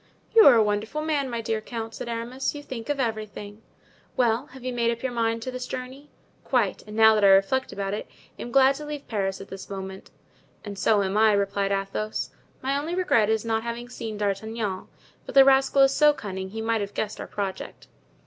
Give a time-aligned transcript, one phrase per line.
[0.33, 3.61] "You are a wonderful man, my dear count," said Aramis; "you think of everything."
[4.17, 6.09] "Well, have you made up your mind to this journey?"
[6.43, 9.49] "Quite; and now that I reflect about it, I am glad to leave Paris at
[9.49, 10.09] this moment."
[10.65, 12.31] "And so am I," replied Athos;
[12.63, 14.87] "my only regret is not having seen D'Artagnan;
[15.27, 17.87] but the rascal is so cunning, he might have guessed our project."